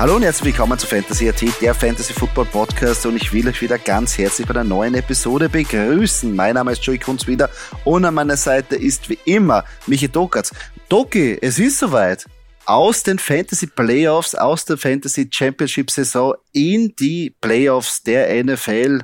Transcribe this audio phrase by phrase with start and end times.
[0.00, 3.60] Hallo und herzlich willkommen zu Fantasy AT, der Fantasy Football Podcast und ich will euch
[3.60, 6.34] wieder ganz herzlich bei einer neuen Episode begrüßen.
[6.34, 7.50] Mein Name ist Joey Kunz wieder
[7.84, 10.54] und an meiner Seite ist wie immer Michi Dokatz.
[10.88, 12.24] Doki, es ist soweit.
[12.64, 19.00] Aus den Fantasy Playoffs, aus der Fantasy Championship Saison in die Playoffs der NFL.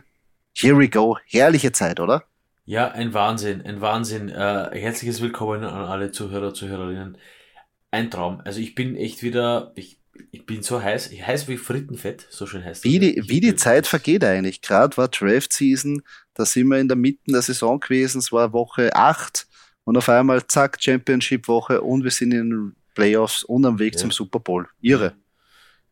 [0.54, 1.18] Here we go.
[1.26, 2.24] Herrliche Zeit, oder?
[2.64, 4.30] Ja, ein Wahnsinn, ein Wahnsinn.
[4.30, 7.18] Äh, herzliches Willkommen an alle Zuhörer, Zuhörerinnen.
[7.90, 8.40] Ein Traum.
[8.46, 9.95] Also ich bin echt wieder, ich
[10.30, 13.86] ich bin so heiß, heiß wie Frittenfett, so schön heißt wie Die, wie die Zeit
[13.86, 14.62] vergeht eigentlich.
[14.62, 16.02] Gerade war Draft Season,
[16.34, 19.46] da sind wir in der Mitte der Saison gewesen, es war Woche 8
[19.84, 23.94] und auf einmal zack, Championship Woche und wir sind in den Playoffs und am Weg
[23.94, 24.00] ja.
[24.00, 24.68] zum Super Bowl.
[24.80, 25.14] Irre.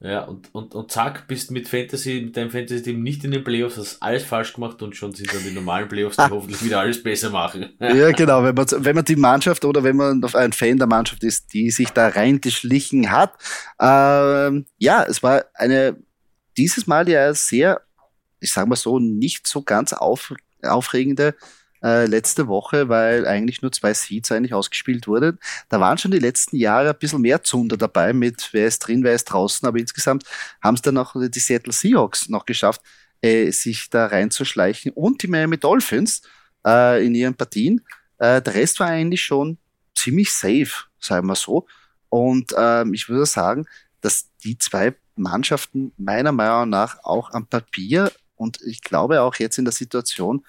[0.04, 3.78] Ja, und, und, und zack, bist mit Fantasy, mit deinem Fantasy-Team nicht in den Playoffs,
[3.78, 7.02] hast alles falsch gemacht und schon sind dann die normalen Playoffs, die hoffentlich wieder alles
[7.02, 7.70] besser machen.
[7.80, 11.24] ja, genau, wenn man, wenn man die Mannschaft oder wenn man ein Fan der Mannschaft
[11.24, 13.32] ist, die sich da reingeschlichen hat.
[13.80, 15.96] Ähm, ja, es war eine,
[16.58, 17.80] dieses Mal ja sehr,
[18.40, 21.34] ich sag mal so, nicht so ganz auf, aufregende
[21.84, 25.38] äh, letzte Woche, weil eigentlich nur zwei Seeds eigentlich ausgespielt wurden.
[25.68, 29.04] Da waren schon die letzten Jahre ein bisschen mehr Zunder dabei mit wer ist drin,
[29.04, 30.24] wer ist draußen, aber insgesamt
[30.62, 32.80] haben es dann auch die Seattle Seahawks noch geschafft,
[33.20, 36.22] äh, sich da reinzuschleichen und die Miami Dolphins
[36.66, 37.82] äh, in ihren Partien.
[38.18, 39.58] Äh, der Rest war eigentlich schon
[39.94, 41.66] ziemlich safe, sagen wir so.
[42.08, 43.66] Und ähm, ich würde sagen,
[44.00, 49.58] dass die zwei Mannschaften meiner Meinung nach auch am Papier und ich glaube auch jetzt
[49.58, 50.44] in der Situation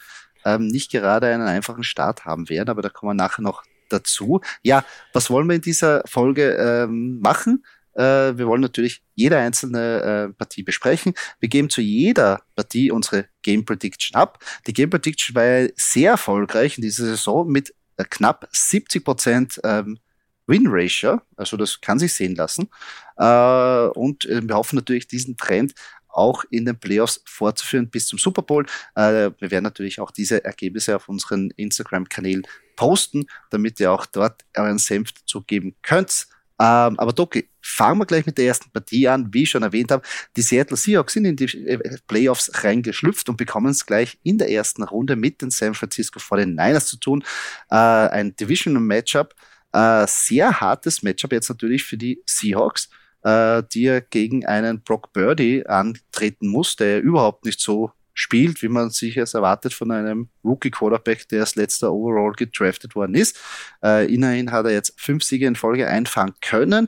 [0.46, 4.42] ähm, nicht gerade einen einfachen Start haben werden, aber da kommen wir nachher noch dazu.
[4.64, 7.64] Ja, was wollen wir in dieser Folge ähm, machen?
[7.94, 11.14] Äh, wir wollen natürlich jede einzelne äh, Partie besprechen.
[11.40, 14.40] Wir geben zu jeder Partie unsere Game Prediction ab.
[14.68, 20.00] Die Game Prediction war sehr erfolgreich in dieser Saison mit äh, knapp 70 Prozent ähm,
[20.48, 22.70] Win Ratio, also das kann sich sehen lassen.
[23.18, 25.74] Äh, und äh, wir hoffen natürlich, diesen Trend
[26.16, 28.66] auch in den Playoffs fortzuführen bis zum Super Bowl.
[28.96, 32.44] Äh, wir werden natürlich auch diese Ergebnisse auf unseren Instagram-Kanälen
[32.76, 36.28] posten, damit ihr auch dort euren Senf dazu geben könnt.
[36.58, 39.34] Ähm, aber Doki, fangen wir gleich mit der ersten Partie an.
[39.34, 40.04] Wie ich schon erwähnt habe,
[40.38, 44.50] die Seattle Seahawks sind in die äh, Playoffs reingeschlüpft und bekommen es gleich in der
[44.50, 47.24] ersten Runde mit den San Francisco 49ers zu tun.
[47.70, 49.36] Äh, ein Divisional Matchup.
[49.74, 52.90] Äh, sehr hartes Matchup jetzt natürlich für die Seahawks
[53.26, 58.70] äh, die er gegen einen Brock Birdie antreten muss, der überhaupt nicht so spielt, wie
[58.70, 63.38] man sich es erwartet von einem Rookie-Quarterback, der als letzter Overall gedraftet worden ist.
[63.84, 66.88] Äh, immerhin hat er jetzt fünf Siege in Folge einfangen können.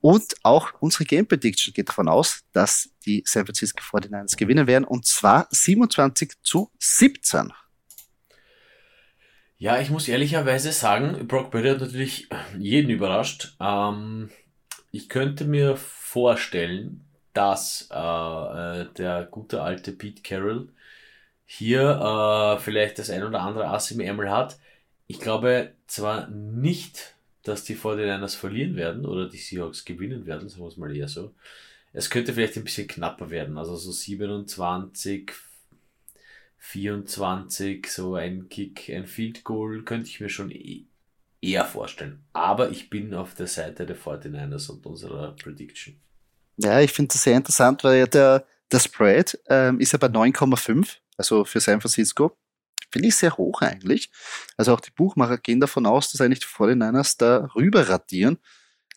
[0.00, 4.84] Und auch unsere Game Prediction geht davon aus, dass die San Francisco 49ers gewinnen werden.
[4.84, 7.52] Und zwar 27 zu 17.
[9.56, 13.56] Ja, ich muss ehrlicherweise sagen, Brock Purdy hat natürlich jeden überrascht.
[13.58, 14.30] Ähm,
[14.98, 20.70] ich könnte mir vorstellen, dass äh, äh, der gute alte Pete Carroll
[21.46, 21.82] hier
[22.58, 24.58] äh, vielleicht das ein oder andere Ass im Ärmel hat.
[25.06, 27.14] Ich glaube zwar nicht,
[27.44, 31.06] dass die 49ers verlieren werden oder die Seahawks gewinnen werden, sagen wir es mal eher
[31.06, 31.32] so.
[31.92, 35.30] Es könnte vielleicht ein bisschen knapper werden, also so 27,
[36.58, 40.50] 24, so ein Kick, ein Field Goal könnte ich mir schon
[41.40, 42.24] eher vorstellen.
[42.32, 46.00] Aber ich bin auf der Seite der 49ers und unserer Prediction.
[46.56, 50.08] Ja, ich finde das sehr interessant, weil ja der, der Spread ähm, ist ja bei
[50.08, 52.36] 9,5, also für San Francisco.
[52.90, 54.10] Finde ich sehr hoch eigentlich.
[54.56, 58.38] Also auch die Buchmacher gehen davon aus, dass eigentlich die 49ers da rüber radieren.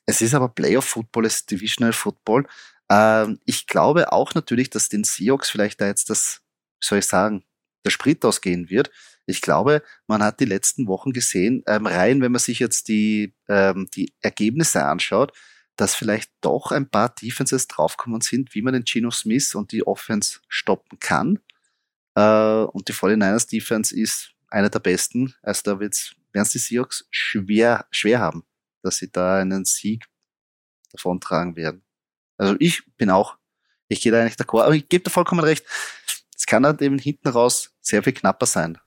[0.06, 2.48] Es ist aber Playoff Football, es ist Divisional Football.
[2.90, 6.42] Ähm, ich glaube auch natürlich, dass den Seahawks vielleicht da jetzt das,
[6.80, 7.44] wie soll ich sagen,
[7.84, 8.92] der Sprit ausgehen wird.
[9.26, 13.34] Ich glaube, man hat die letzten Wochen gesehen, ähm, rein, wenn man sich jetzt die,
[13.48, 15.34] ähm, die Ergebnisse anschaut,
[15.76, 19.86] dass vielleicht doch ein paar Defenses draufgekommen sind, wie man den Geno Smith und die
[19.86, 21.40] Offense stoppen kann.
[22.16, 25.34] Äh, und die 49ers Defense ist einer der besten.
[25.42, 28.44] Also da wird's, werden es die Seahawks schwer, schwer haben,
[28.84, 30.06] dass sie da einen Sieg
[30.92, 31.84] davontragen werden.
[32.38, 33.38] Also ich bin auch,
[33.88, 35.66] ich gehe da eigentlich d'accord, aber ich gebe da vollkommen recht.
[36.36, 38.78] Es kann halt eben hinten raus sehr viel knapper sein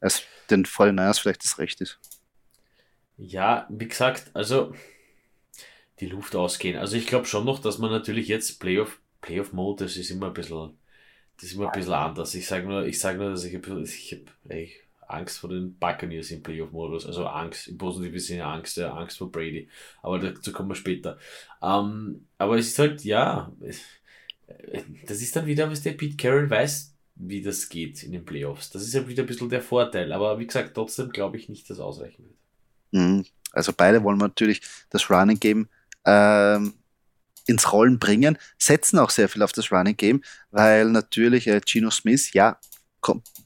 [0.00, 1.98] als den 49ers vielleicht das Recht ist.
[3.16, 4.74] Ja, wie gesagt, also
[6.00, 6.76] die Luft ausgehen.
[6.76, 10.34] Also ich glaube schon noch, dass man natürlich jetzt Playoff, Playoff-Mode, das ist immer ein
[10.34, 10.76] bisschen,
[11.36, 12.34] das ist immer ein bisschen anders.
[12.34, 14.68] Ich sage nur, ich sage nur, dass ich, ich habe
[15.06, 17.06] Angst vor den Buccaneers im Playoff-Modus.
[17.06, 19.68] Also Angst, im positiven Sinne Angst, ja, Angst vor Brady.
[20.02, 21.18] Aber dazu kommen wir später.
[21.62, 23.52] Ähm, aber es ist halt, ja,
[25.06, 28.70] das ist dann wieder, was der Pete Carroll weiß, wie das geht in den Playoffs.
[28.70, 30.12] Das ist ja wieder ein bisschen der Vorteil.
[30.12, 32.36] Aber wie gesagt, trotzdem glaube ich nicht, dass ausreichen wird.
[32.92, 33.24] Mhm.
[33.52, 35.68] Also beide wollen natürlich das Running Game
[36.04, 36.74] ähm,
[37.46, 41.90] ins Rollen bringen, setzen auch sehr viel auf das Running Game, weil natürlich äh, Gino
[41.90, 42.58] Smith, ja,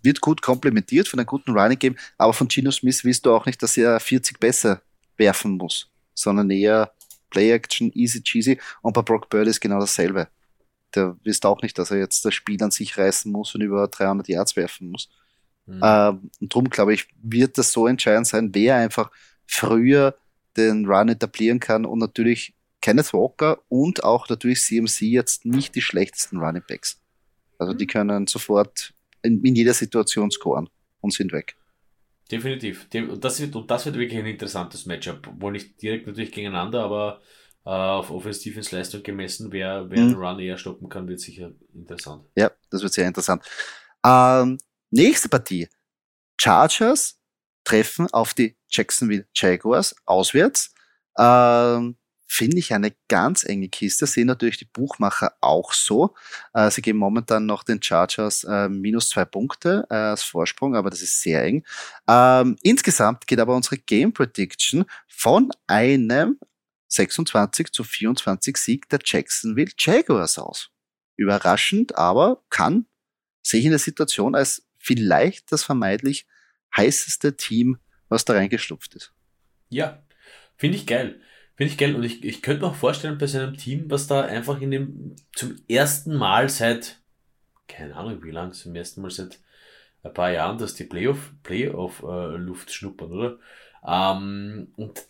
[0.03, 3.45] wird gut komplementiert von einem guten Running Game, aber von Gino Smith willst du auch
[3.45, 4.83] nicht, dass er 40 besser
[5.17, 6.93] werfen muss, sondern eher
[7.31, 10.29] Play Action, easy cheesy und bei Brock Bird ist genau dasselbe.
[10.95, 13.87] Der wisst auch nicht, dass er jetzt das Spiel an sich reißen muss und über
[13.89, 15.09] 300 Yards werfen muss.
[15.67, 15.81] Mhm.
[15.83, 19.11] Ähm, und darum glaube ich, wird das so entscheidend sein, wer einfach
[19.47, 20.17] früher
[20.57, 25.83] den Run etablieren kann und natürlich Kenneth Walker und auch natürlich CMC jetzt nicht die
[25.83, 27.01] schlechtesten Running Backs.
[27.59, 27.91] Also die mhm.
[27.91, 30.69] können sofort in, in jeder Situation scoren
[31.01, 31.57] und sind weg.
[32.31, 32.87] Definitiv.
[32.95, 35.29] Und das wird, und das wird wirklich ein interessantes Matchup.
[35.41, 37.25] Wohl nicht direkt natürlich gegeneinander, aber äh,
[37.73, 40.09] auf offensives Leistung gemessen, wer, wer mhm.
[40.09, 42.25] den Run eher stoppen kann, wird sicher interessant.
[42.35, 43.43] Ja, das wird sehr interessant.
[44.05, 44.59] Ähm,
[44.91, 45.69] nächste Partie.
[46.41, 47.21] Chargers
[47.65, 50.73] treffen auf die Jacksonville Jaguars auswärts.
[51.19, 54.07] Ähm, finde ich eine ganz enge Kiste.
[54.07, 56.15] Sehen natürlich die Buchmacher auch so.
[56.55, 60.91] Äh, sie geben momentan noch den Chargers äh, minus zwei Punkte äh, als Vorsprung, aber
[60.91, 61.65] das ist sehr eng.
[62.09, 66.39] Ähm, insgesamt geht aber unsere Game Prediction von einem
[66.89, 70.71] 26 zu 24 Sieg der Jacksonville Jaguars aus.
[71.17, 72.87] Überraschend, aber kann,
[73.43, 76.27] sehe ich in der Situation als vielleicht das vermeintlich
[76.77, 79.13] heißeste Team, was da reingestupft ist.
[79.69, 80.03] Ja,
[80.57, 81.21] finde ich geil.
[81.57, 81.95] Finde ich geil.
[81.95, 85.17] Und ich, ich könnte mir auch vorstellen, bei seinem Team, was da einfach in dem,
[85.35, 87.01] zum ersten Mal seit,
[87.67, 89.41] keine Ahnung wie lang, zum ersten Mal seit
[90.03, 93.39] ein paar Jahren, dass die Playoff, Playoff äh, Luft schnuppern, oder?
[93.85, 95.05] Ähm, und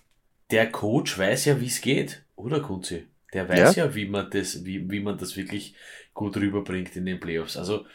[0.50, 3.06] der Coach weiß ja, wie es geht, oder Kunzi?
[3.33, 3.87] Der weiß ja.
[3.87, 5.75] ja, wie man das, wie, wie man das wirklich
[6.15, 7.56] gut rüberbringt in den Playoffs.
[7.56, 7.87] Also,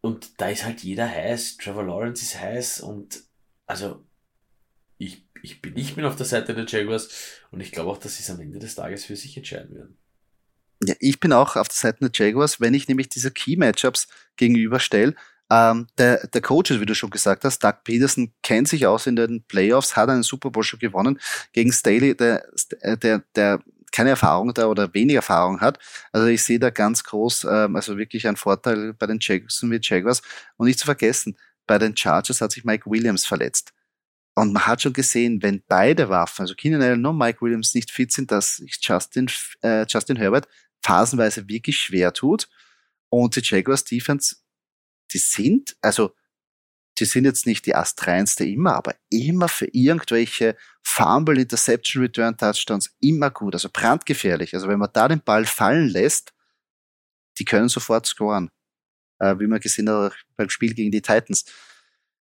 [0.00, 3.22] und da ist halt jeder heiß, Trevor Lawrence ist heiß und
[3.66, 4.04] also
[4.98, 8.16] ich ich bin, ich bin auf der Seite der Jaguars und ich glaube auch, dass
[8.16, 9.98] sie es am Ende des Tages für sich entscheiden werden.
[10.84, 15.14] Ja, ich bin auch auf der Seite der Jaguars, wenn ich nämlich diese Key-Matchups gegenüberstelle.
[15.52, 19.16] Ähm, der, der Coach, wie du schon gesagt hast, Doug Peterson kennt sich aus in
[19.16, 21.20] den Playoffs, hat einen Super Bowl schon gewonnen
[21.52, 22.42] gegen Staley, der,
[23.02, 23.62] der, der
[23.92, 25.78] keine Erfahrung da oder wenig Erfahrung hat.
[26.10, 30.22] Also ich sehe da ganz groß, ähm, also wirklich einen Vorteil bei den Jacksonville Jaguars.
[30.56, 33.74] Und nicht zu vergessen, bei den Chargers hat sich Mike Williams verletzt.
[34.34, 37.90] Und man hat schon gesehen, wenn beide Waffen, also Keenan Allen und Mike Williams nicht
[37.90, 39.28] fit sind, dass sich Justin,
[39.60, 40.48] äh, Justin Herbert
[40.82, 42.48] phasenweise wirklich schwer tut.
[43.10, 44.36] Und die Jaguars Defense,
[45.12, 46.14] die sind, also,
[46.98, 52.94] die sind jetzt nicht die astreinste immer, aber immer für irgendwelche Fumble, Interception, Return Touchdowns
[53.00, 54.54] immer gut, also brandgefährlich.
[54.54, 56.32] Also wenn man da den Ball fallen lässt,
[57.38, 58.50] die können sofort scoren.
[59.18, 61.46] Äh, wie man gesehen hat beim Spiel gegen die Titans.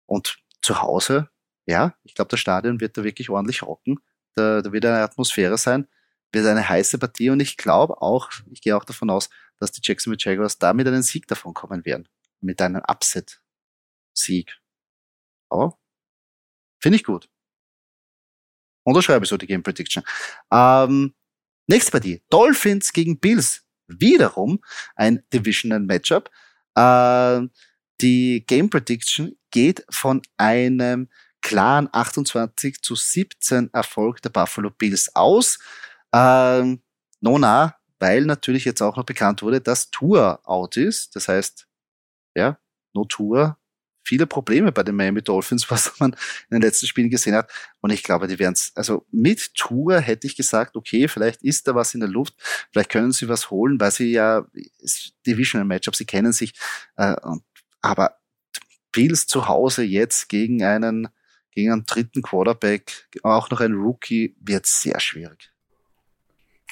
[0.05, 1.29] Und zu Hause
[1.65, 3.99] ja, ich glaube, das Stadion wird da wirklich ordentlich rocken.
[4.35, 5.87] Da, da wird eine Atmosphäre sein,
[6.31, 9.29] wird eine heiße Partie und ich glaube auch, ich gehe auch davon aus,
[9.59, 12.07] dass die Jacksonville Jaguars da mit einem Sieg davon kommen werden.
[12.45, 14.57] Mit einem Upset-Sieg.
[15.49, 15.77] Aber
[16.79, 17.27] finde ich gut.
[18.83, 20.03] Unterschreibe so die Game Prediction.
[20.51, 21.15] Ähm,
[21.67, 22.21] nächste Partie.
[22.29, 23.63] Dolphins gegen Bills.
[23.87, 24.63] Wiederum
[24.95, 26.29] ein Divisional Matchup.
[26.75, 27.41] Äh,
[28.01, 31.09] die Game Prediction geht von einem
[31.41, 35.59] klaren 28 zu 17 Erfolg der Buffalo Bills aus.
[36.13, 36.81] Ähm,
[37.21, 41.15] Nona, weil natürlich jetzt auch noch bekannt wurde, dass Tour out ist.
[41.15, 41.64] Das heißt,
[42.35, 42.59] ja,
[42.93, 43.57] no Tour.
[44.03, 46.13] Viele Probleme bei den Miami Dolphins, was man
[46.49, 47.51] in den letzten Spielen gesehen hat.
[47.81, 51.67] Und ich glaube, die werden es, also mit Tour hätte ich gesagt, okay, vielleicht ist
[51.67, 52.35] da was in der Luft,
[52.71, 54.45] vielleicht können sie was holen, weil sie ja,
[55.25, 56.53] Divisional Matchup, sie kennen sich,
[56.97, 57.15] äh,
[57.81, 58.17] aber
[58.91, 61.09] Bills zu Hause jetzt gegen einen
[61.55, 65.51] gegen einen dritten Quarterback, auch noch ein Rookie, wird sehr schwierig.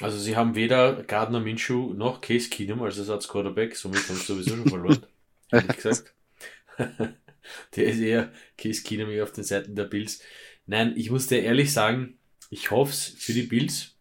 [0.00, 4.56] Also sie haben weder Gardner Minshew noch Case Keenum als Ersatz-Quarterback, somit haben sie sowieso
[4.56, 5.06] schon verloren,
[5.50, 6.14] ehrlich gesagt.
[7.76, 10.20] der ist eher Case Keenum auf den Seiten der Bills.
[10.66, 12.18] Nein, ich muss dir ehrlich sagen,
[12.50, 13.96] ich hoffe es für die Bills,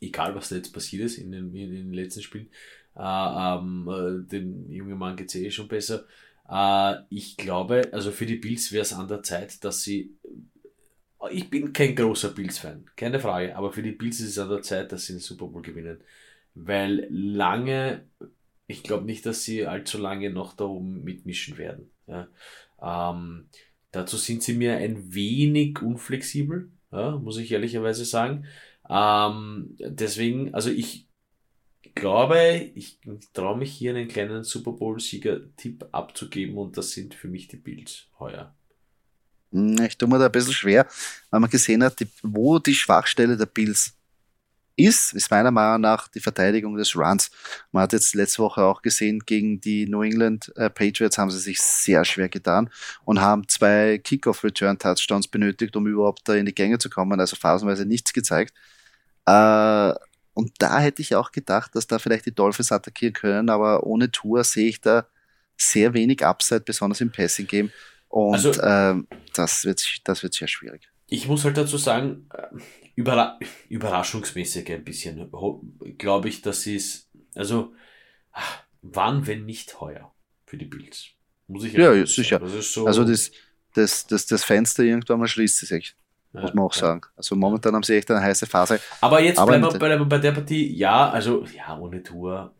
[0.00, 2.48] egal was da jetzt passiert ist in den, in den letzten Spielen,
[2.96, 6.06] äh, ähm, äh, den jungen Mann geht es eh schon besser,
[6.48, 10.16] äh, ich glaube, also für die Bills wäre es an der Zeit, dass sie
[11.30, 14.62] ich bin kein großer Bills-Fan, keine Frage, aber für die Bills ist es an der
[14.62, 16.00] Zeit, dass sie den Super Bowl gewinnen.
[16.54, 18.06] Weil lange,
[18.70, 21.90] ich glaube nicht, dass sie allzu lange noch da oben mitmischen werden.
[22.06, 22.28] Ja.
[22.82, 23.48] Ähm,
[23.92, 28.46] dazu sind sie mir ein wenig unflexibel, ja, muss ich ehrlicherweise sagen.
[28.88, 31.08] Ähm, deswegen, also ich
[31.94, 32.98] glaube, ich
[33.32, 38.06] traue mich hier einen kleinen Super Bowl-Sieger-Tipp abzugeben und das sind für mich die Bills
[38.18, 38.54] heuer.
[39.52, 40.86] Hm, ich tue mir da ein bisschen schwer,
[41.30, 43.96] weil man gesehen hat, wo die Schwachstelle der Bills
[44.84, 47.30] ist, ist meiner Meinung nach die Verteidigung des Runs.
[47.72, 51.38] Man hat jetzt letzte Woche auch gesehen, gegen die New England äh, Patriots haben sie
[51.38, 52.70] sich sehr schwer getan
[53.04, 57.86] und haben zwei Kickoff-Return-Touchdowns benötigt, um überhaupt da in die Gänge zu kommen, also phasenweise
[57.86, 58.54] nichts gezeigt.
[59.26, 59.92] Äh,
[60.34, 64.10] und da hätte ich auch gedacht, dass da vielleicht die Dolphins attackieren können, aber ohne
[64.10, 65.06] Tour sehe ich da
[65.56, 67.70] sehr wenig Upside, besonders im Passing-Game.
[68.08, 70.88] Und also, ähm, das, wird, das wird sehr schwierig.
[71.06, 72.46] Ich muss halt dazu sagen, äh,
[72.94, 75.30] überra überraschungsmäßig ein bisschen,
[75.98, 77.72] glaube ich, dass sie es, also,
[78.82, 80.12] wann, wenn nicht heuer
[80.46, 81.08] für die Bills?
[81.46, 82.38] Muss ich ja, sicher.
[82.38, 83.32] Das so also das,
[83.74, 85.96] das, das, das Fenster irgendwann mal schließt sich.
[86.32, 86.80] Ja, muss man auch ja.
[86.80, 87.00] sagen.
[87.16, 88.80] Also momentan haben sie echt eine heiße Phase.
[89.00, 92.54] Aber jetzt Aber bleiben wir bei, bei, der Partie, ja, also, ja, ohne Tour,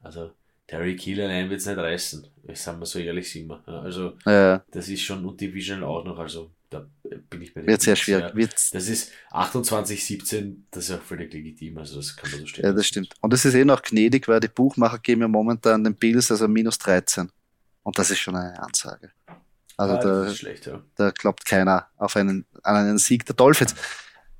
[0.00, 0.30] also,
[0.66, 2.26] Terry Kiel allein wird es nicht reißen.
[2.48, 3.66] Ich sag mal so ehrlich sind wir.
[3.66, 4.64] Also, ja.
[4.70, 6.86] das ist schon und Divisional auch noch, also, da
[7.30, 7.66] bin ich bei.
[7.66, 8.34] Wird sehr schwer.
[8.34, 12.46] Wird das ist 28, 17, das ist auch völlig legitim, also das kann man so
[12.46, 12.64] stehen.
[12.64, 13.14] Ja, das stimmt.
[13.20, 16.48] Und es ist eh noch gnädig, weil die Buchmacher geben ja momentan den Bills also
[16.48, 17.30] minus 13.
[17.82, 19.12] Und das ist schon eine Ansage.
[19.76, 20.82] Also ja, da, schlecht, ja.
[20.96, 23.74] da glaubt keiner auf einen, an einen Sieg der Dolphins.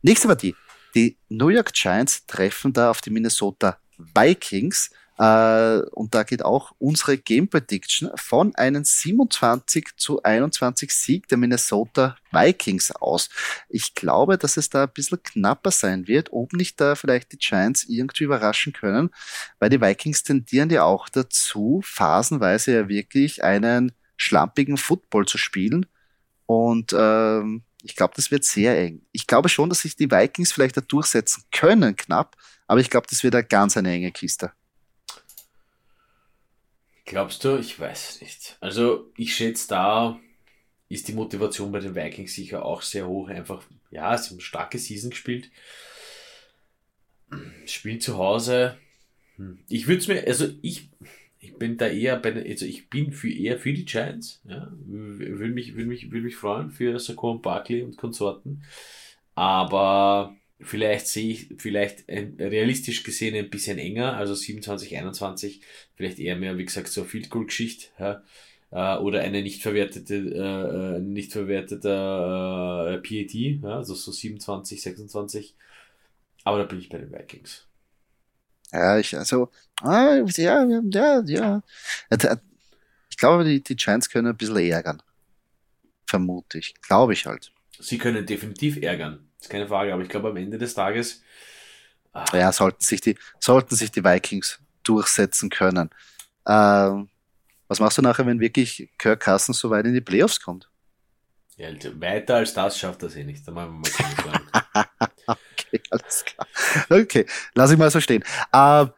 [0.02, 0.56] Nächste Partie.
[0.94, 4.90] Die New York Giants treffen da auf die Minnesota Vikings.
[5.18, 11.38] Äh, und da geht auch unsere Game Prediction von einem 27 zu 21 Sieg der
[11.38, 13.30] Minnesota Vikings aus.
[13.68, 17.38] Ich glaube, dass es da ein bisschen knapper sein wird, ob nicht da vielleicht die
[17.38, 19.10] Giants irgendwie überraschen können,
[19.58, 25.86] weil die Vikings tendieren ja auch dazu, phasenweise ja wirklich einen schlampigen Football zu spielen.
[26.44, 29.02] Und ähm, ich glaube, das wird sehr eng.
[29.12, 33.06] Ich glaube schon, dass sich die Vikings vielleicht da durchsetzen können, knapp, aber ich glaube,
[33.08, 34.52] das wird eine ganz eine enge Kiste.
[37.06, 37.56] Glaubst du?
[37.56, 38.56] Ich weiß nicht.
[38.60, 40.20] Also ich schätze, da
[40.88, 43.28] ist die Motivation bei den Vikings sicher auch sehr hoch.
[43.28, 45.50] Einfach, ja, sie haben starke Season gespielt.
[47.64, 48.76] Spielen zu Hause.
[49.36, 49.60] Hm.
[49.68, 50.90] Ich würde es mir, also ich,
[51.38, 54.42] ich bin da eher bei, also ich bin für, eher für die Giants.
[54.44, 58.64] Ja, würde mich, würde mich, würde mich freuen für Saquon Barkley und Konsorten.
[59.36, 65.60] Aber vielleicht sehe ich, vielleicht ein, realistisch gesehen ein bisschen enger, also 27, 21,
[65.94, 68.22] vielleicht eher mehr, wie gesagt, so Field Goal Geschichte, ja,
[68.70, 74.82] äh, oder eine nicht verwertete, äh, äh nicht verwertete äh, PAT, ja, also so 27,
[74.82, 75.54] 26.
[76.44, 77.66] Aber da bin ich bei den Vikings.
[78.72, 79.50] Ja, ich, also,
[79.82, 81.62] ah, ja, ja, ja.
[83.10, 85.02] Ich glaube, die, die Giants können ein bisschen ärgern.
[86.06, 86.74] Vermute ich.
[86.82, 87.50] Glaube ich halt.
[87.78, 89.25] Sie können definitiv ärgern.
[89.46, 91.22] Ist keine Frage, aber ich glaube am Ende des Tages.
[92.12, 92.24] Ah.
[92.32, 95.88] Ja, sollten sich die, sollten sich die Vikings durchsetzen können.
[96.48, 97.08] Ähm,
[97.68, 100.68] was machst du nachher, wenn wirklich Kirk Cousins so weit in die Playoffs kommt?
[101.56, 103.46] Ja, also weiter als das schafft er sich nicht.
[103.46, 104.40] Da machen wir mal
[105.28, 106.48] okay, alles klar.
[106.90, 107.24] Okay,
[107.54, 108.24] lass ich mal so stehen.
[108.52, 108.90] Ähm,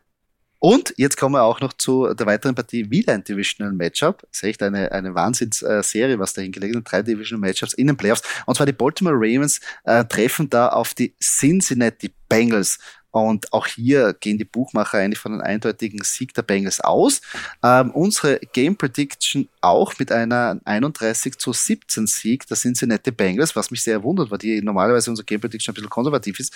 [0.61, 4.23] und jetzt kommen wir auch noch zu der weiteren Partie, wieder ein Divisional Matchup.
[4.33, 6.85] Das ist echt eine, eine Wahnsinnsserie, was da hingelegt ist.
[6.85, 8.23] Drei Divisional Matchups in den Playoffs.
[8.45, 12.79] Und zwar die Baltimore Ravens äh, treffen da auf die Cincinnati Bengals.
[13.11, 17.21] Und auch hier gehen die Buchmacher eigentlich von einem eindeutigen Sieg der Bengals aus.
[17.63, 23.71] Ähm, unsere Game Prediction auch mit einer 31 zu 17 Sieg der Cincinnati Bengals, was
[23.71, 26.53] mich sehr wundert, weil die normalerweise unsere Game Prediction ein bisschen konservativ ist.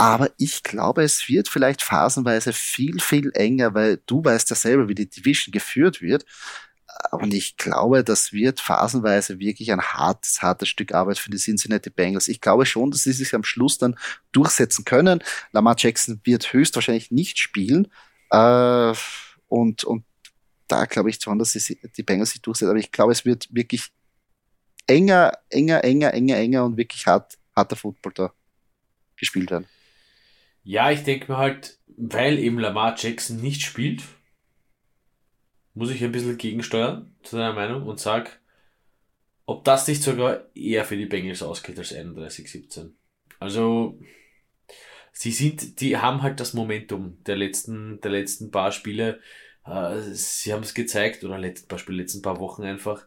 [0.00, 4.88] Aber ich glaube, es wird vielleicht phasenweise viel, viel enger, weil du weißt ja selber,
[4.88, 6.24] wie die Division geführt wird.
[7.10, 11.90] Und ich glaube, das wird phasenweise wirklich ein hartes, hartes Stück Arbeit für die Cincinnati
[11.90, 12.28] Bengals.
[12.28, 13.94] Ich glaube schon, dass sie sich am Schluss dann
[14.32, 15.22] durchsetzen können.
[15.52, 17.88] Lamar Jackson wird höchstwahrscheinlich nicht spielen.
[18.30, 18.94] Äh,
[19.48, 20.04] und, und
[20.66, 22.70] da glaube ich schon, dass sie, die Bengals sich durchsetzen.
[22.70, 23.90] Aber ich glaube, es wird wirklich
[24.86, 28.32] enger, enger, enger, enger, enger und wirklich hart, harter Football da
[29.18, 29.66] gespielt werden.
[30.62, 34.02] Ja, ich denke mir halt, weil eben Lamar Jackson nicht spielt,
[35.74, 38.40] muss ich ein bisschen gegensteuern zu deiner Meinung und sag,
[39.46, 42.90] ob das nicht sogar eher für die Bengals ausgeht als 31-17.
[43.38, 43.98] Also,
[45.12, 49.20] sie sind, die haben halt das Momentum der letzten, der letzten paar Spiele.
[49.64, 53.06] Äh, sie haben es gezeigt, oder letzten paar Spiele, letzten paar Wochen einfach.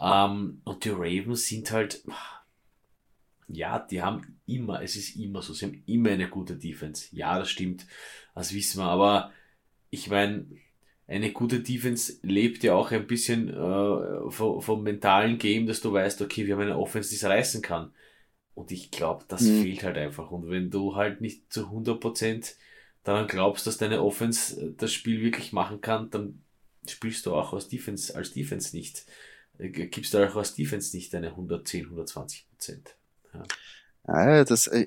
[0.00, 2.02] Ähm, und die Ravens sind halt,
[3.48, 7.08] ja, die haben immer, es ist immer so, sie haben immer eine gute Defense.
[7.12, 7.86] Ja, das stimmt,
[8.34, 9.32] das wissen wir, aber
[9.90, 10.46] ich meine,
[11.06, 15.92] eine gute Defense lebt ja auch ein bisschen äh, vom, vom mentalen Game, dass du
[15.92, 17.92] weißt, okay, wir haben eine Offense, die es reißen kann.
[18.54, 19.62] Und ich glaube, das mhm.
[19.62, 20.30] fehlt halt einfach.
[20.30, 22.54] Und wenn du halt nicht zu 100%
[23.02, 26.42] daran glaubst, dass deine Offense äh, das Spiel wirklich machen kann, dann
[26.88, 29.04] spielst du auch aus Defense, als Defense nicht,
[29.58, 32.74] äh, gibst du auch als Defense nicht deine 110, 120 Ja.
[34.06, 34.86] Ja das, äh,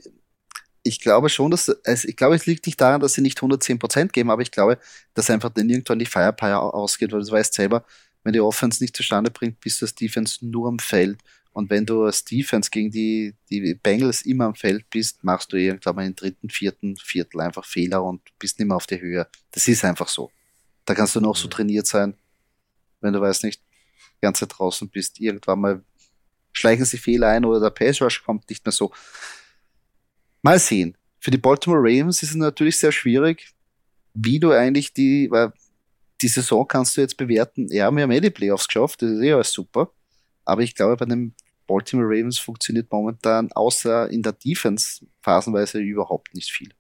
[0.84, 3.80] ich glaube schon, dass es, ich glaube, es liegt nicht daran, dass sie nicht 110
[3.80, 4.80] Prozent geben, aber ich glaube,
[5.14, 7.86] dass einfach dann irgendwann die Firepower ausgeht, weil du weißt selber,
[8.24, 11.20] wenn die Offense nicht zustande bringt, bist du als Defense nur am Feld.
[11.52, 15.58] Und wenn du als Defense gegen die, die Bengals immer am Feld bist, machst du
[15.58, 19.28] irgendwann mal im dritten, vierten Viertel einfach Fehler und bist nicht mehr auf der Höhe.
[19.52, 20.32] Das ist einfach so.
[20.86, 21.52] Da kannst du noch so mhm.
[21.52, 22.16] trainiert sein,
[23.02, 23.62] wenn du weißt nicht,
[24.18, 25.84] die ganze Zeit draußen bist, irgendwann mal
[26.58, 28.92] schleichen sie Fehler ein oder der Pass Rush kommt nicht mehr so.
[30.42, 30.98] Mal sehen.
[31.20, 33.54] Für die Baltimore Ravens ist es natürlich sehr schwierig,
[34.14, 35.54] wie du eigentlich die, weil
[36.22, 39.22] die Saison kannst du jetzt bewerten, ja, wir haben eh die Playoffs geschafft, das ist
[39.22, 39.92] eh alles super.
[40.46, 41.36] Aber ich glaube, bei den
[41.68, 46.72] Baltimore Ravens funktioniert momentan außer in der Defense phasenweise überhaupt nicht viel.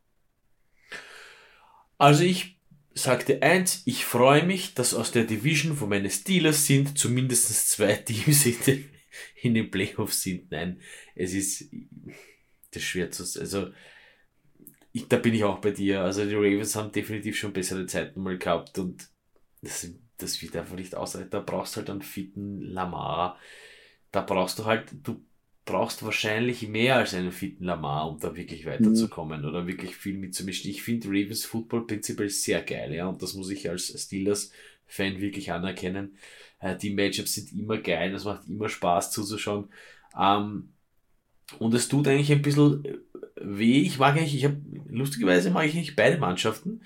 [1.98, 2.57] Also ich
[2.93, 7.93] sagte eins, ich freue mich, dass aus der Division, wo meine Steelers sind, zumindest zwei
[7.96, 8.89] Teams in den,
[9.41, 10.51] in den Playoffs sind.
[10.51, 10.82] Nein,
[11.15, 11.72] es ist
[12.72, 13.70] das ist schwer zu, also
[14.91, 16.01] ich, da bin ich auch bei dir.
[16.01, 19.10] Also die Ravens haben definitiv schon bessere Zeiten mal gehabt und
[19.62, 21.29] das, das wird einfach nicht ausreichen.
[21.29, 23.38] Da brauchst du halt einen fitten Lamar.
[24.12, 25.24] Da brauchst du halt, du
[25.65, 29.48] brauchst wahrscheinlich mehr als einen fitten Lamar, um da wirklich weiterzukommen mhm.
[29.48, 30.72] oder wirklich viel mitzumischen.
[30.72, 33.89] Ich finde Ravens Football prinzipiell sehr geil, ja, und das muss ich als
[34.88, 36.17] Steelers-Fan wirklich anerkennen.
[36.60, 39.70] Äh, die Matchups sind immer geil, es macht immer Spaß zuzuschauen.
[40.20, 40.74] Ähm,
[41.60, 42.84] und es tut eigentlich ein bisschen
[43.36, 43.82] weh.
[43.82, 46.82] Ich mag eigentlich, ich habe lustigerweise mag ich eigentlich beide Mannschaften.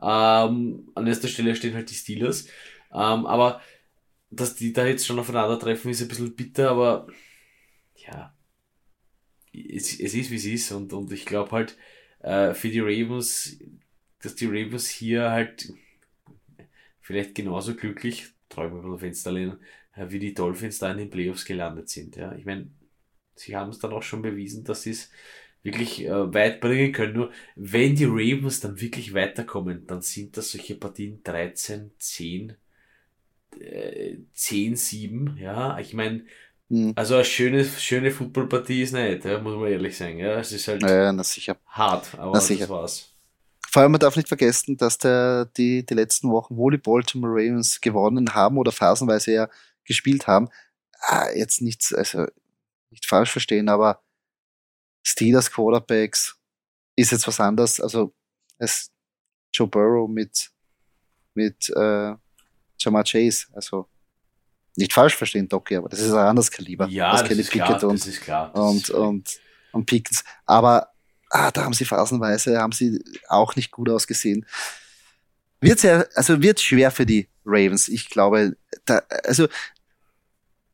[0.00, 2.46] Ähm, an erster Stelle stehen halt die Steelers.
[2.92, 3.60] Ähm, aber
[4.30, 7.06] dass die da jetzt schon aufeinandertreffen, ist ein bisschen bitter, aber
[7.96, 8.36] ja,
[9.52, 10.72] es, es ist wie es ist.
[10.72, 11.76] Und, und ich glaube halt,
[12.20, 13.58] äh, für die Ravens,
[14.22, 15.72] dass die Ravens hier halt
[17.04, 19.58] vielleicht genauso glücklich, träumen wir Fenster lehnen,
[19.94, 22.16] äh, wie die Dolphins da in den Playoffs gelandet sind.
[22.16, 22.70] Ja, ich meine,
[23.34, 25.10] sie haben es dann auch schon bewiesen, dass sie es
[25.62, 27.12] wirklich äh, weit bringen können.
[27.12, 32.56] Nur wenn die Ravens dann wirklich weiterkommen, dann sind das solche Partien 13, 10,
[33.60, 35.36] äh, 10, 7.
[35.38, 36.24] Ja, ich meine,
[36.70, 36.94] mhm.
[36.96, 40.20] also eine schöne, schöne Footballpartie ist nicht, ja, muss man ehrlich sagen.
[40.20, 41.58] Ja, es ist halt ja, sicher.
[41.66, 43.13] hart, aber das war's.
[43.74, 47.32] Vor allem, man darf nicht vergessen, dass der, die, die letzten Wochen, wo die Baltimore
[47.32, 49.48] Ravens gewonnen haben oder phasenweise ja
[49.84, 50.48] gespielt haben,
[51.00, 52.24] ah, jetzt nichts, also
[52.90, 54.00] nicht falsch verstehen, aber
[55.02, 56.38] Steelers Quarterbacks
[56.94, 57.80] ist jetzt was anderes.
[57.80, 58.14] Also
[58.58, 58.92] es
[59.52, 60.52] Joe Burrow mit,
[61.34, 62.14] mit äh,
[62.78, 63.46] Jamar Chase.
[63.54, 63.88] Also
[64.76, 66.86] nicht falsch verstehen, Doki, aber das ist ein anderes Kaliber.
[66.86, 68.52] Ja, das, das ist Pickett klar, und, das ist klar.
[68.54, 69.40] Das und, und,
[69.72, 70.22] und Pickens.
[70.46, 70.93] Aber
[71.34, 74.46] ah, da haben sie phasenweise, haben sie auch nicht gut ausgesehen.
[75.60, 77.88] Wird sehr, also wird schwer für die Ravens.
[77.88, 79.48] Ich glaube, da, also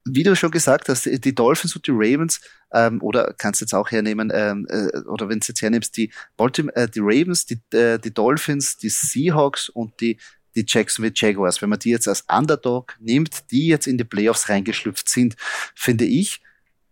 [0.04, 2.40] wie du schon gesagt hast, die Dolphins und die Ravens,
[2.72, 6.76] ähm, oder kannst jetzt auch hernehmen, ähm, äh, oder wenn du jetzt hernimmst, die, Baltimore,
[6.76, 10.18] äh, die Ravens, die, äh, die Dolphins, die Seahawks und die,
[10.54, 14.48] die Jacksonville Jaguars, wenn man die jetzt als Underdog nimmt, die jetzt in die Playoffs
[14.48, 15.36] reingeschlüpft sind,
[15.74, 16.42] finde ich,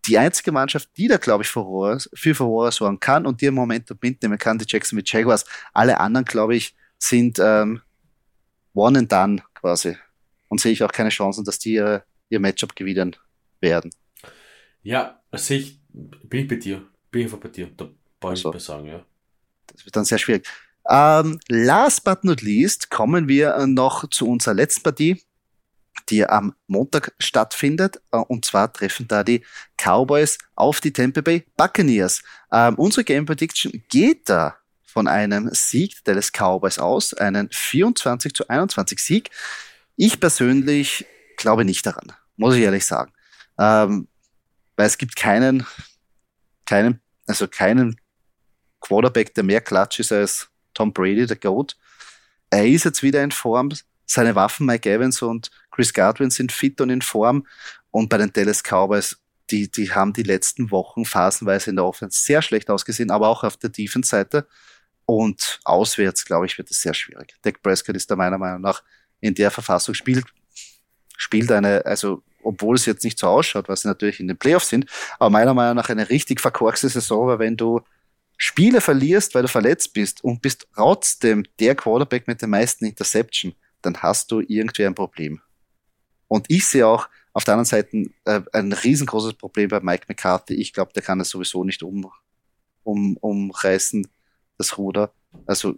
[0.09, 3.55] die einzige Mannschaft, die da, glaube ich, Furore, für Furore sorgen kann und die im
[3.55, 5.44] Moment mitnehmen kann, die Jacksonville Jaguars.
[5.73, 7.83] Alle anderen, glaube ich, sind ähm,
[8.75, 9.97] one and done quasi.
[10.49, 13.16] Und sehe ich auch keine Chancen, dass die ihre ihr Matchup gewinnen
[13.61, 13.90] werden.
[14.83, 16.87] Ja, also ich bin ich bei dir.
[17.11, 17.71] Bin ich bei dir.
[17.77, 17.88] Da
[18.21, 19.05] brauche ich also, nicht sagen, ja.
[19.66, 20.47] Das wird dann sehr schwierig.
[20.88, 25.23] Ähm, last but not least kommen wir noch zu unserer letzten Partie,
[26.00, 28.00] die am Montag stattfindet.
[28.12, 29.44] Äh, und zwar treffen da die
[29.76, 32.22] Cowboys auf die Tampa Bay Buccaneers.
[32.52, 38.48] Ähm, unsere Game Prediction geht da von einem Sieg des Cowboys aus, einen 24 zu
[38.48, 39.30] 21 Sieg.
[39.96, 41.06] Ich persönlich
[41.37, 43.12] glaube nicht daran, muss ich ehrlich sagen.
[43.58, 44.08] Ähm,
[44.76, 45.66] weil es gibt keinen,
[46.64, 48.00] keinen, also keinen
[48.80, 51.76] Quarterback, der mehr klatsch ist als Tom Brady, der Goat.
[52.50, 53.70] Er ist jetzt wieder in Form.
[54.06, 57.46] Seine Waffen, Mike Evans und Chris Godwin, sind fit und in Form.
[57.92, 59.16] Und bei den Dallas Cowboys,
[59.48, 63.44] die, die haben die letzten Wochen phasenweise in der Offense sehr schlecht ausgesehen, aber auch
[63.44, 64.48] auf der Defense-Seite.
[65.06, 67.36] Und auswärts, glaube ich, wird es sehr schwierig.
[67.42, 68.82] Dak Prescott ist da meiner Meinung nach
[69.20, 70.24] in der Verfassung, spielt
[71.16, 74.68] spielt eine, also obwohl es jetzt nicht so ausschaut, was sie natürlich in den Playoffs
[74.68, 74.86] sind,
[75.18, 77.80] aber meiner Meinung nach eine richtig verkorkste Saison, weil wenn du
[78.36, 83.54] Spiele verlierst, weil du verletzt bist und bist trotzdem der Quarterback mit den meisten Interception,
[83.82, 85.40] dann hast du irgendwie ein Problem.
[86.28, 90.54] Und ich sehe auch auf der anderen Seite äh, ein riesengroßes Problem bei Mike McCarthy.
[90.54, 92.10] Ich glaube, der kann es sowieso nicht um,
[92.84, 94.06] um, umreißen,
[94.58, 95.12] das Ruder.
[95.46, 95.76] Also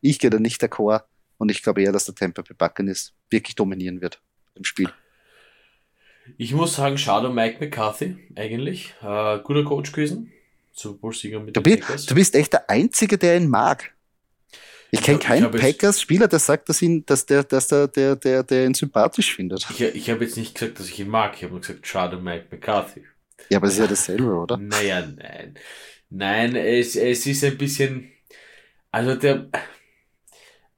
[0.00, 1.04] ich gehe da nicht d'accord
[1.38, 4.20] und ich glaube eher, dass der Tampa Bay Buccaneers wirklich dominieren wird
[4.54, 4.92] im Spiel.
[6.36, 8.94] Ich muss sagen, schade um Mike McCarthy eigentlich.
[9.00, 10.32] Äh, guter Coach gewesen.
[10.72, 13.92] Super Bowl-Sieger mit du, den bist, du bist echt der Einzige, der ihn mag.
[14.90, 18.64] Ich kenne keinen Packers-Spieler, der sagt, dass, ihn, dass, der, dass der, der, der, der
[18.64, 19.68] ihn sympathisch findet.
[19.70, 21.34] Ich, ich habe jetzt nicht gesagt, dass ich ihn mag.
[21.36, 23.04] Ich habe nur gesagt, schade Mike McCarthy.
[23.50, 24.56] Ja, aber es ist ja dasselbe, oder?
[24.56, 25.54] Naja, nein.
[26.10, 28.10] Nein, es, es ist ein bisschen.
[28.90, 29.48] Also der.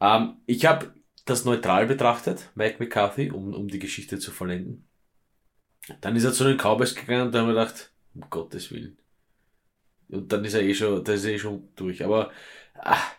[0.00, 0.92] Ähm, ich habe
[1.24, 4.88] das neutral betrachtet, Mike McCarthy, um, um die Geschichte zu vollenden.
[6.00, 8.98] Dann ist er zu den Cowboys gegangen und da haben wir gedacht, um Gottes Willen.
[10.08, 12.04] Und dann ist er eh schon, da ist er eh schon durch.
[12.04, 12.32] Aber
[12.74, 13.12] ach,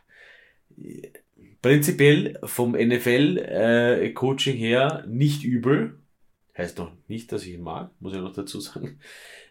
[1.62, 6.00] prinzipiell vom NFL-Coaching äh, her nicht übel.
[6.58, 9.00] Heißt noch nicht, dass ich ihn mag, muss ich noch dazu sagen.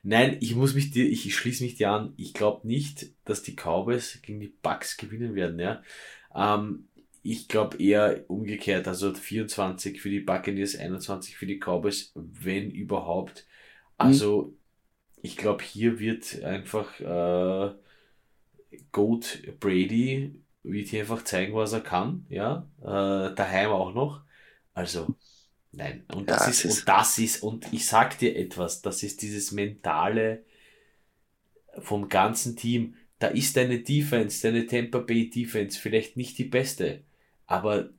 [0.02, 2.12] Nein, ich muss mich dir, ich schließe mich dir an.
[2.16, 5.82] Ich glaube nicht, dass die Cowboys gegen die Bucks gewinnen werden, ja.
[6.34, 6.88] Ähm,
[7.22, 13.46] ich glaube eher umgekehrt, also 24 für die Buccaneers, 21 für die Cowboys, wenn überhaupt.
[13.98, 14.56] Also, mhm.
[15.22, 17.74] ich glaube, hier wird einfach äh,
[18.92, 24.23] Goat Brady wird hier einfach zeigen, was er kann, ja, äh, daheim auch noch.
[24.75, 25.14] Also,
[25.73, 26.05] nein.
[26.14, 29.23] Und das ja, ist, ist, und das ist, und ich sag dir etwas, das ist
[29.23, 30.44] dieses mentale
[31.79, 32.94] vom ganzen Team.
[33.18, 37.03] Da ist deine Defense, deine Tampa Bay Defense vielleicht nicht die beste,
[37.46, 37.90] aber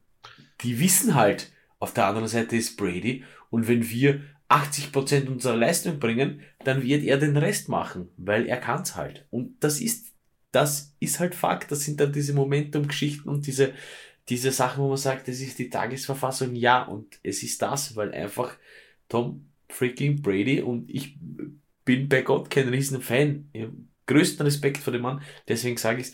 [0.62, 6.00] die wissen halt, auf der anderen Seite ist Brady und wenn wir 80% unserer Leistung
[6.00, 9.26] bringen, dann wird er den Rest machen, weil er kann's halt.
[9.32, 10.11] Und das ist
[10.52, 11.72] das ist halt Fakt.
[11.72, 13.74] Das sind dann diese Momentum-Geschichten und diese,
[14.30, 16.56] diese Sachen, wo man sagt, das ist die Tagesverfassung.
[16.56, 18.58] Ja, und es ist das, weil einfach
[19.10, 21.18] Tom freaking Brady und ich
[21.86, 23.50] bin bei Gott kein riesen Fan.
[23.54, 23.74] Ich habe
[24.08, 25.22] größten Respekt vor dem Mann.
[25.48, 26.12] Deswegen sage ich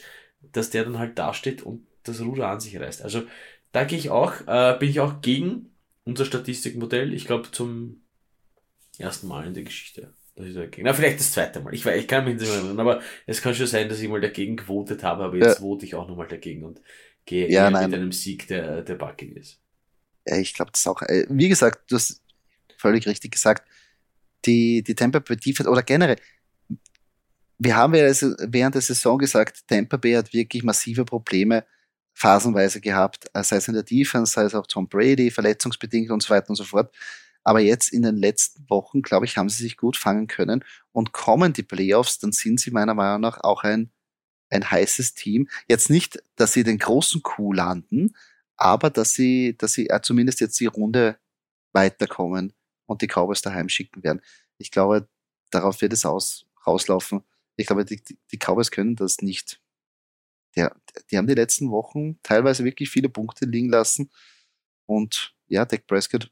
[0.51, 3.01] dass der dann halt dasteht und das Ruder an sich reißt.
[3.01, 3.23] Also
[3.71, 5.71] da gehe ich auch, äh, bin ich auch gegen
[6.05, 7.13] unser Statistikmodell.
[7.13, 8.01] Ich glaube zum
[8.97, 10.13] ersten Mal in der Geschichte.
[10.37, 10.83] Das ist dagegen.
[10.85, 11.73] Na, vielleicht das zweite Mal.
[11.73, 14.21] Ich, weiß, ich kann mich nicht erinnern, aber es kann schon sein, dass ich mal
[14.21, 15.61] dagegen gewotet habe, aber jetzt ja.
[15.61, 16.79] vote ich auch nochmal dagegen und
[17.25, 19.59] gehe ja, mit einem Sieg der, der Buccaneers.
[20.27, 22.21] Ja, ich glaube, das ist auch, äh, wie gesagt, du hast
[22.77, 23.67] völlig richtig gesagt,
[24.45, 26.17] die, die Tampa Bay Defense oder generell,
[27.57, 31.65] wir haben ja also während der Saison gesagt, Tampa Bay hat wirklich massive Probleme
[32.13, 36.21] phasenweise gehabt, äh, sei es in der Defense, sei es auch Tom Brady, verletzungsbedingt und
[36.21, 36.95] so weiter und so fort.
[37.47, 41.13] Aber jetzt in den letzten Wochen, glaube ich, haben sie sich gut fangen können und
[41.13, 43.89] kommen die Playoffs, dann sind sie meiner Meinung nach auch ein,
[44.49, 45.47] ein heißes Team.
[45.69, 48.17] Jetzt nicht, dass sie den großen Coup landen,
[48.57, 51.19] aber dass sie, dass sie äh, zumindest jetzt die Runde
[51.71, 52.51] weiterkommen
[52.85, 54.21] und die Cowboys daheim schicken werden.
[54.57, 55.07] Ich glaube,
[55.49, 57.23] darauf wird es aus, rauslaufen.
[57.55, 59.61] Ich glaube, die, die Cowboys können das nicht.
[60.57, 60.75] Der,
[61.09, 64.11] die haben die letzten Wochen teilweise wirklich viele Punkte liegen lassen.
[64.85, 66.29] Und ja, Dak Prescott,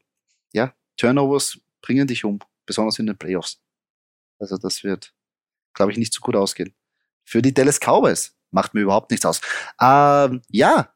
[0.51, 3.61] ja, Turnovers bringen dich um, besonders in den Playoffs.
[4.39, 5.13] Also das wird,
[5.73, 6.73] glaube ich, nicht so gut ausgehen.
[7.23, 9.41] Für die Dallas Cowboys macht mir überhaupt nichts aus.
[9.81, 10.95] Ähm, ja,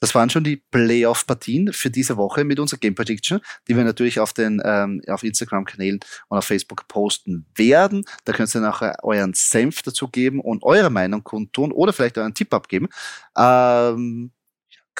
[0.00, 4.18] das waren schon die Playoff-Partien für diese Woche mit unserer Game Prediction, die wir natürlich
[4.18, 8.04] auf den ähm, auf Instagram-Kanälen und auf Facebook posten werden.
[8.24, 12.34] Da könnt ihr nachher euren Senf dazu geben und eure Meinung kundtun oder vielleicht euren
[12.34, 12.88] Tipp abgeben.
[13.36, 14.32] Ähm,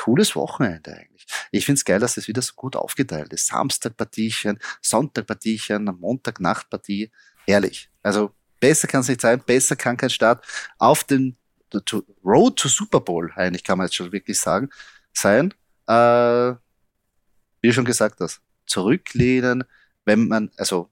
[0.00, 1.26] cooles Wochenende eigentlich.
[1.50, 3.46] Ich finde es geil, dass es wieder so gut aufgeteilt ist.
[3.48, 7.10] Samstag-Partiechen, Sonntag-Partiechen, Montag-Nacht-Partie.
[7.46, 7.90] Herrlich.
[8.02, 10.42] Also besser kann es nicht sein, besser kann kein Start
[10.78, 14.70] auf to, Road to Super Bowl, eigentlich kann man jetzt schon wirklich sagen,
[15.12, 15.52] sein.
[15.86, 16.54] Äh,
[17.60, 19.64] wie schon gesagt hast, zurücklehnen,
[20.06, 20.88] wenn man, also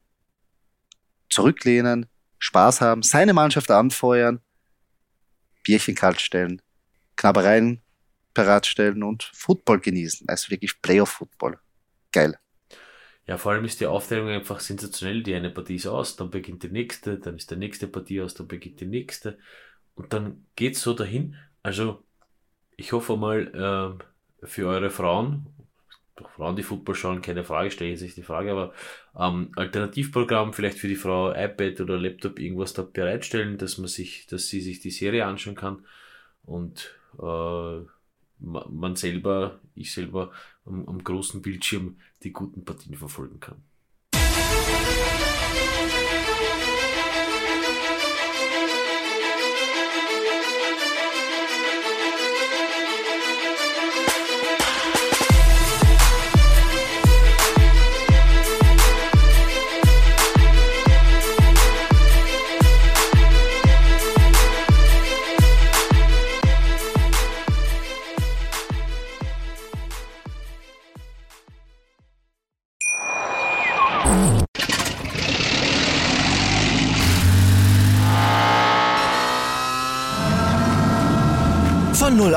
[1.31, 2.07] zurücklehnen,
[2.39, 4.41] Spaß haben, seine Mannschaft anfeuern,
[5.63, 6.61] Bierchen kalt stellen,
[7.17, 7.81] Knabbereien
[8.39, 10.29] bereitstellen und Football genießen.
[10.29, 11.59] Also wirklich Playoff-Football.
[12.13, 12.39] Geil.
[13.27, 15.23] Ja, vor allem ist die Aufteilung einfach sensationell.
[15.23, 18.35] Die eine Partie ist aus, dann beginnt die nächste, dann ist die nächste Partie aus,
[18.35, 19.39] dann beginnt die nächste.
[19.95, 21.37] Und dann geht's so dahin.
[21.63, 22.05] Also,
[22.77, 23.99] ich hoffe mal,
[24.41, 25.47] äh, für eure Frauen,
[26.15, 28.73] doch Frauen, die Football schauen, keine Frage, stelle ich sich die Frage, aber
[29.19, 34.27] ähm, Alternativprogramm vielleicht für die Frau iPad oder Laptop irgendwas da bereitstellen, dass man sich,
[34.29, 35.85] dass sie sich die Serie anschauen kann
[36.45, 37.81] und äh,
[38.41, 40.33] man selber, ich selber
[40.65, 43.63] am, am großen Bildschirm die guten Partien verfolgen kann.